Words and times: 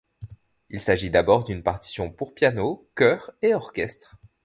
Il 0.71 0.79
s'agit 0.79 1.11
d'abord 1.11 1.43
d'une 1.43 1.61
partition 1.61 2.09
pour 2.09 2.33
piano, 2.33 2.89
chœur 2.95 3.29
et 3.43 3.53
orchestre. 3.53 4.15